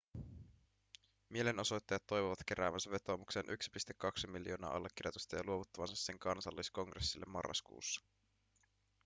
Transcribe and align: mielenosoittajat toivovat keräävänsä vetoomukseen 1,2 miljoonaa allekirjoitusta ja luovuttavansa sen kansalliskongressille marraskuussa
mielenosoittajat 1.29 2.07
toivovat 2.07 2.39
keräävänsä 2.45 2.91
vetoomukseen 2.91 3.45
1,2 3.45 4.27
miljoonaa 4.31 4.73
allekirjoitusta 4.75 5.35
ja 5.35 5.43
luovuttavansa 5.45 5.95
sen 5.95 6.19
kansalliskongressille 6.19 7.25
marraskuussa 7.29 8.01